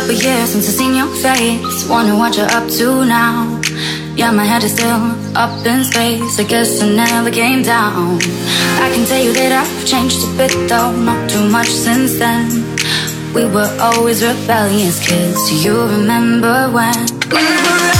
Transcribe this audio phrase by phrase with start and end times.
[0.00, 1.86] couple years since I seen your face.
[1.86, 3.60] Wonder what you're up to now.
[4.16, 5.02] Yeah, my head is still
[5.36, 6.40] up in space.
[6.40, 8.18] I guess I never came down.
[8.84, 12.48] I can tell you that I've changed a bit, though, not too much since then.
[13.34, 15.50] We were always rebellious kids.
[15.50, 16.96] Do you remember when
[17.28, 17.99] we were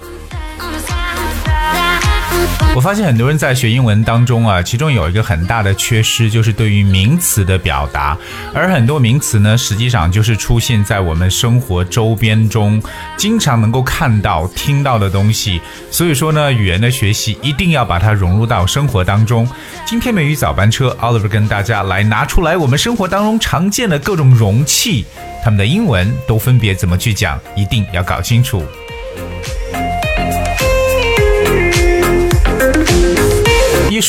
[2.73, 8.17] 我发现很多人在学英文当中啊，其中有一个很大的缺失，就是对于名词的表达。
[8.53, 12.81] 而很多名词呢，实际上就是出现在我们生活周边中，
[13.17, 15.59] 经常能够看到、听到的东西。
[15.91, 19.45] 所以说呢，语言的学习一定要把它融入到生活当中。
[19.85, 25.05] 今天美语早班车，Oliver 跟大家来拿出来我们生活当中常见的各种容器，
[25.43, 28.63] 它们的英文都分别怎么去讲，一定要搞清楚。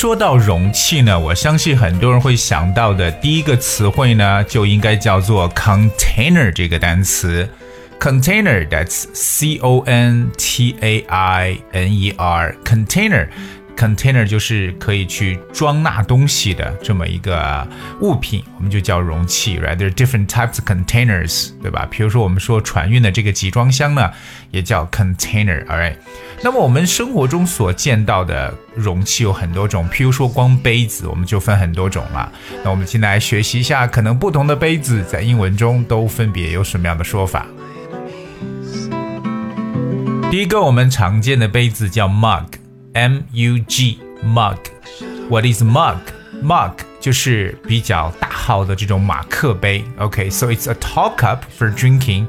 [0.03, 7.48] 说到容器呢，我相信很多人会想到的第一个词汇呢，就应该叫做 container 这个单词。
[8.00, 13.28] container，that's c o n t a i n e r，container。
[13.77, 17.67] Container 就是可以去装纳东西的这么一个
[18.01, 19.77] 物品，我们就叫容器，right?
[19.77, 21.87] There are different types of containers，对吧？
[21.91, 24.11] 比如说我们说船运的这个集装箱呢，
[24.50, 25.97] 也叫 container，alright？
[26.43, 32.31] 那么我们生活中所见到的容器有很多种，譬如说光杯子，我们就分很多种了。
[32.65, 37.47] 那我们现在来学习一下，可能不同的杯子在英文中都分别有什么样的说法。
[40.31, 42.47] 第一个我们常见的杯子叫 mug
[42.94, 45.97] mug，m u g mug。What is mug?
[46.41, 49.83] Mug 就是比较大号的这种马克杯。
[49.97, 52.27] OK，so、it's a tall cup for drinking,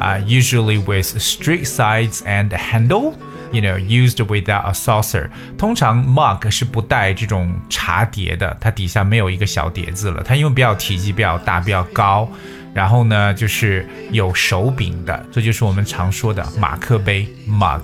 [0.00, 3.14] uh, usually with straight sides and handle.
[3.52, 5.28] You know, used without a saucer.
[5.58, 10.22] 通常 mug 是不带这种茶碟的，它底下没有一个小碟子了。
[10.22, 12.26] 它因为比较体积比较大，比较高，
[12.72, 17.82] 然后呢就是有手柄的，这就是我们常说的马克杯 mug。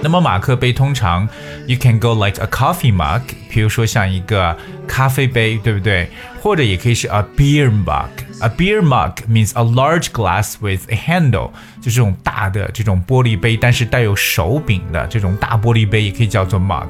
[0.00, 1.28] 那么马克杯通常
[1.66, 3.20] ，you can go like a coffee mug，
[3.50, 6.08] 比如说像一个咖啡杯，对不对？
[6.40, 8.08] 或者也可以是 a beer mug。
[8.40, 11.50] A beer mug means a large glass with a handle，
[11.80, 16.86] 就这种大的这种玻璃杯，但是带有手柄的这种大玻璃杯，也可以叫做 mug。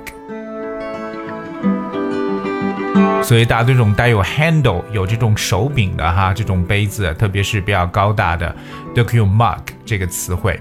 [3.22, 8.54] 所以大家对这种带有 handle 有这种手柄的哈这种杯子，特别是比较高大的，
[8.94, 10.60] 都可以用 mug 这个词汇。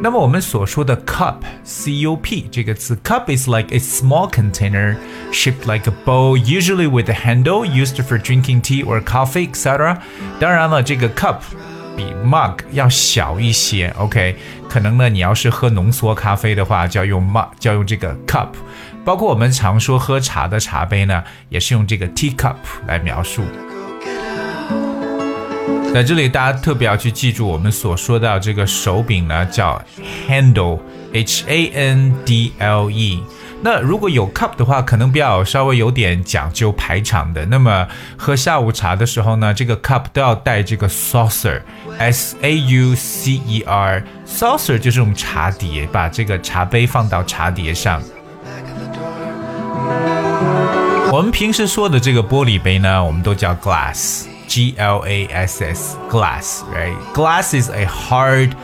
[0.00, 4.96] 那么我们所说的 cup c u p 这个词，cup is like a small container
[5.32, 9.96] shaped like a bowl, usually with a handle used for drinking tea or coffee, etc.
[10.40, 11.36] 当然了，这个 cup
[11.96, 14.36] 比 mug 要小一些，OK？
[14.68, 18.48] 可能呢，你要是喝浓缩咖啡的话，就要用 mug，就要用这个 cup。
[19.04, 22.56] 包括我们常说喝茶的茶杯呢，也是用这个 teacup
[22.86, 23.42] 来描述。
[25.93, 29.81] 在这里，大家特别要去记住我们所说到这个手柄呢，叫
[30.29, 33.23] handle，h a n d l e。
[33.63, 37.43] 那如果有 cup 的话，可能比较稍微有点讲究排场的。
[37.47, 47.99] 那么喝下午茶的时候呢，这个 cup 都要带这个 saucer，s a u c e r，saucer 就是我们茶碟，把这个茶杯放到茶碟上。
[51.11, 54.25] 我们平时说的这个玻璃杯呢，我们都叫 glass。
[54.48, 56.96] G L A S S glass, right?
[57.14, 58.54] Glass is a hard,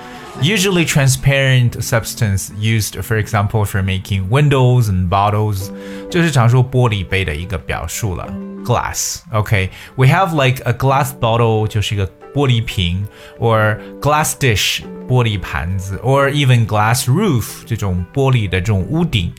[0.41, 5.71] usually transparent substance used, for example, for making windows and bottles.
[6.11, 8.27] 这是常说玻璃杯的一个表述了。
[8.65, 9.71] Glass, okay?
[9.97, 13.07] We have like a glass bottle，就是一个玻璃瓶，
[13.39, 19.33] or glass dish，玻璃盘子，or even glass roof，这种玻璃的这种屋顶。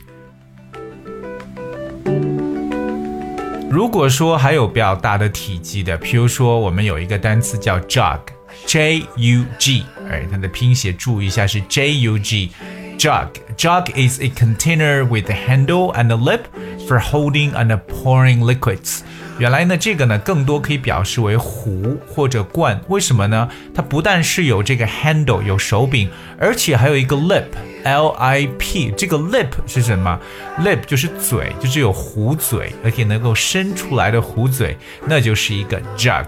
[3.74, 16.16] 如果说还有比较大的体积的，譬如说我们有一个单词叫 jug，J U G，哎，它的拼写注意一下是 J U G，jug。Jug is a container with a handle and a
[16.16, 16.44] lip
[16.88, 19.02] for holding and pouring liquids。
[19.37, 23.49] 原来呢，这个呢更多可以表示为壶或者罐，为什么呢？
[23.73, 26.09] 它不但是有这个 handle 有手柄，
[26.39, 28.91] 而且还有一个 lip，L I P。
[28.95, 30.17] 这个 lip 是什么
[30.59, 36.25] ？lip 就是嘴，就是有壶嘴，而且能够伸出来的壶嘴，那就是一个 jug。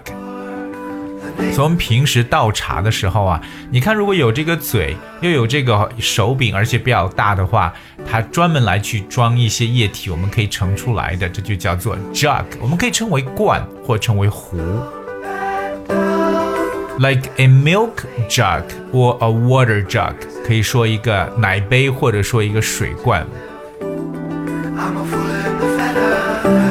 [1.54, 3.40] 从平时倒茶的时候啊，
[3.70, 7.72] 你看如果有这个嘴，又有这个手柄，而且比较大的话，
[8.08, 12.44] 它专门来去装一些液体，我们可以盛出来的，这就叫做 jug。
[12.60, 14.58] 我们可以称为罐或称为壶。
[16.98, 17.92] like a milk
[18.28, 18.62] jug
[18.92, 20.14] or a water jug，
[20.44, 23.26] 可以说一个奶杯或者说一个水罐。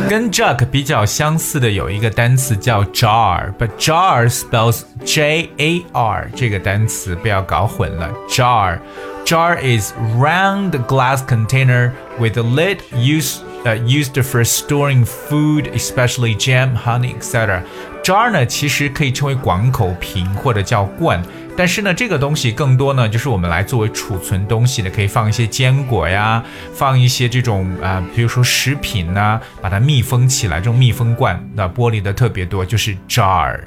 [0.09, 8.11] 跟 jug 比较相似的有一个单词叫 jar，but jar spells J A R 这个单词不要搞混了。
[8.29, 8.79] jar
[9.25, 16.36] jar is round glass container with a lid used uh, used for storing food, especially
[16.36, 17.62] jam, honey, etc.
[18.04, 21.22] jar 呢，其实可以称为广口瓶或者叫罐。
[21.58, 33.60] 但是呢，这个东西更多呢，就是我们来作为储存东西的，可以放一些坚果呀，放一些这种啊，比如说食品呐，把它密封起来，这种密封罐，那玻璃的特别多，就是 jar。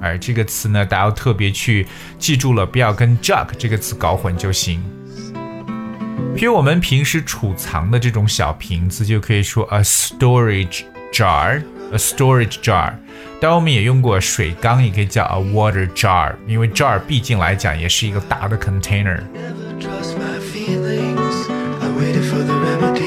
[0.00, 1.86] 而这个词呢，大家要特别去
[2.16, 4.80] 记住了，不要跟 jug 这个词搞混就行。
[6.34, 12.94] 比如我们平时储藏的这种小瓶子，就可以说 a storage jar，a storage jar。
[13.40, 19.20] 当然，我们也用过水缸，也可以叫 a water jar，因为 jar 毕竟来讲也是一个大的 container。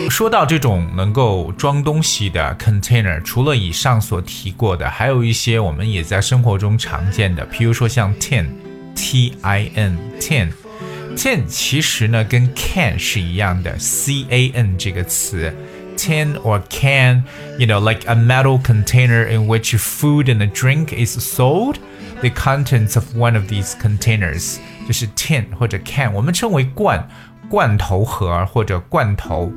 [0.10, 10.50] 说到这种能够装东西的 container，除了以上所提过的，还有一些我们也在生活中常见的，比如说像 tin，t i n，tin
[11.19, 15.53] n，tin，tin 其实呢跟 can 是一样的，c a n 这个词。
[15.97, 17.23] tin or can,
[17.57, 21.77] you know, like a metal container in which food and a drink is sold.
[22.21, 24.57] The contents of one of these containers
[24.89, 27.09] 就是 tin 或者 can，我们称为罐
[27.49, 29.53] 罐头盒或者罐头，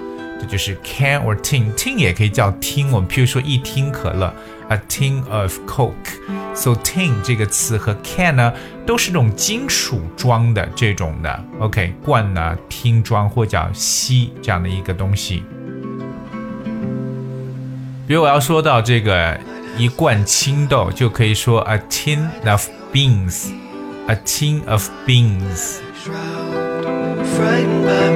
[0.46, 1.72] 就是 can or tin。
[1.74, 4.34] tin 也可以叫听，我们譬如说一听可乐
[4.68, 5.92] ，a tin of coke。
[6.54, 8.52] So tin 这个词和 can 呢，
[8.86, 11.44] 都是这种金属装的这种的。
[11.60, 15.42] OK，罐呢，听装或叫锡这样的一个东西。
[18.06, 19.38] 比如我要说到这个
[19.78, 25.78] 一罐青豆，就可以说 a tin of beans，a tin of beans。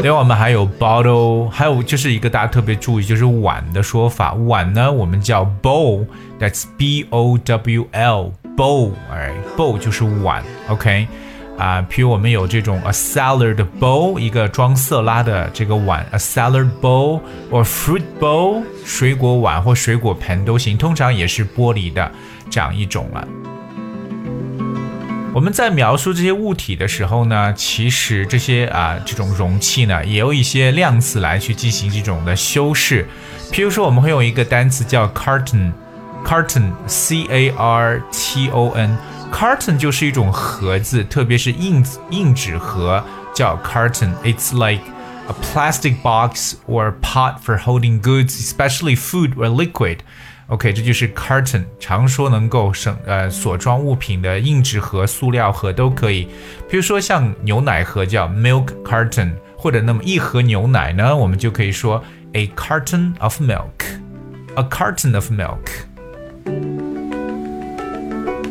[0.02, 4.34] 另外我们还有 bottle，还有就是一个大家特别注意，就是碗的说法。
[4.34, 11.06] 碗呢，我们叫 bowl，that's b o w l，bowl，哎，bowl 就是碗，OK。
[11.58, 17.20] 啊，比如我们有这种 a salad bowl，一个装色拉的这个碗，a salad bowl
[17.50, 22.12] or fruit bowl，水果碗或水果盆都行，通常也是玻璃的
[22.50, 23.26] 这样一种了。
[25.36, 33.06] 我们在描述这些物体的时候呢，其实这些啊这种容器呢，也有一些量词来去进行这种的修饰。
[33.52, 38.96] 譬如说，我们会用一个单词叫 carton，carton，c a r t o n。
[39.30, 43.04] Carton 就是一种盒子，特别是硬硬纸盒，
[43.34, 44.14] 叫 carton。
[44.24, 44.84] It's like
[45.28, 49.98] a plastic box or pot for holding goods, especially food or liquid.
[50.48, 56.28] OK，这就是 carton，常说能够省呃所装物品的硬纸盒、塑料盒都可以。
[56.70, 62.00] 比如说像牛奶盒叫 milk carton，或者那么一盒牛奶呢，我们就可以说
[62.34, 65.58] a carton of milk，a carton of milk。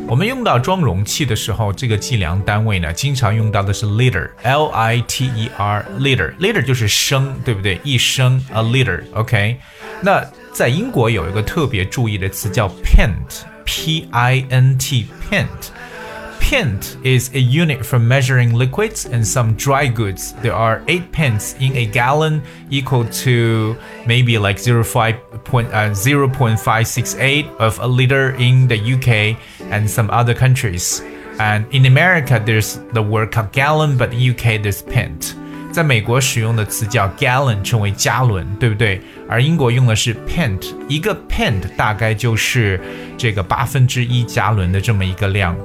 [0.07, 7.79] 我们用到装容器的时候，这个计量单位呢，经常用到的是 liter，l i t e r，liter，liter 就是升，对不对？
[7.83, 9.57] 一升 a liter，OK。
[10.01, 10.23] 那
[10.54, 20.32] 在英国有一个特别注意的词叫 pint，p i n t，pint。pint is a unit for measuring liquids and some dry goods.
[20.42, 27.78] There are eight pence in a gallon, equal to maybe like 0.5, uh, 0.568 of
[27.78, 29.36] a liter in the UK
[29.70, 31.00] and some other countries.
[31.38, 35.34] And in America, there's the word called gallon, but in UK there's pint.
[35.72, 39.00] 在美国使用的词叫 gallon，称为加仑，对不对？
[39.28, 42.80] 而英国用的是 pint，一个 pint 大概就是
[43.16, 45.56] 这个八分之一加仑的这么一个量。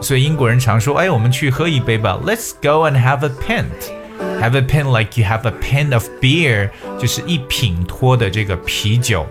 [0.00, 3.64] 所以英国人常说：“哎，我们去喝一杯吧，Let's go and have a pint。”
[4.40, 9.26] Have a pint like you have a pint of beer，就是一品托的这个啤酒。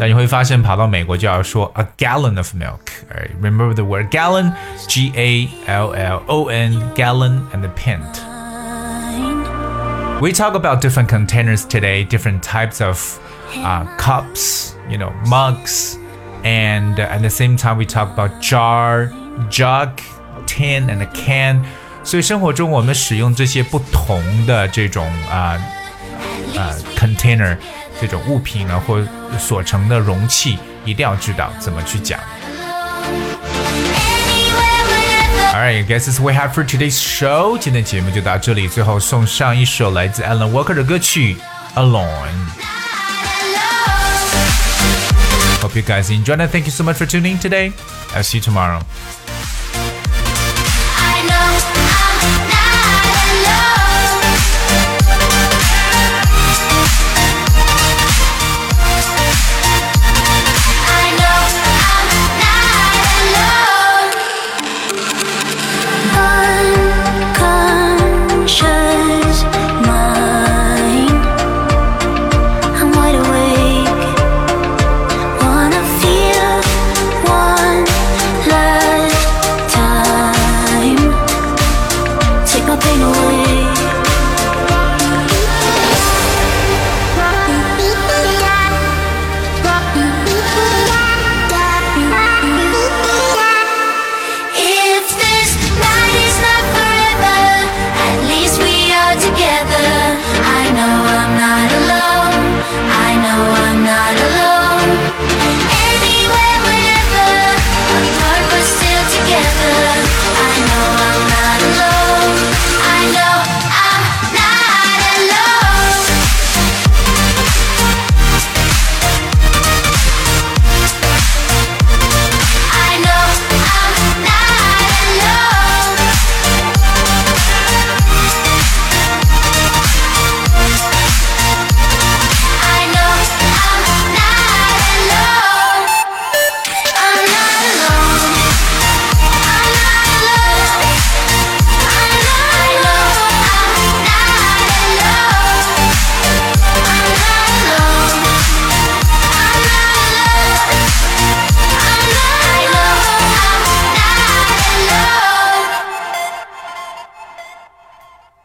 [0.00, 3.30] 但你会发现，跑到美国就要说 a gallon of milk。Right?
[3.40, 4.52] Remember the word gallon,
[4.88, 8.25] G A L L O N, gallon and a pint.
[10.20, 13.18] We talk about different containers today, different types of
[13.56, 15.98] uh, cups, you know, mugs
[16.44, 19.10] and uh, at the same time we talk about jar,
[19.50, 20.00] jug,
[20.46, 21.64] tin and a can。
[22.04, 25.58] 所以生活中我们使用这些不同的这种啊
[26.56, 27.56] 啊 container
[28.00, 29.04] 这种物品呢，或
[29.38, 32.18] 所成的容器，一定要知道怎么去讲。
[35.56, 37.58] Alright, I guess that's what we have for today's show。
[37.58, 41.36] 今天节目就到这里，最后送上一首来自 Alan Walker 的歌曲《
[41.78, 42.06] Alone》。
[45.62, 47.72] Hope you guys enjoyed and thank you so much for tuning in today.
[48.14, 48.80] I'll see you tomorrow.